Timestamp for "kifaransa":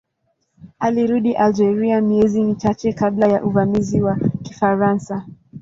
4.43-5.25